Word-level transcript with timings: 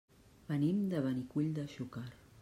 Venim 0.51 0.79
de 0.93 1.01
Benicull 1.07 1.51
de 1.59 1.67
Xúquer. 1.75 2.07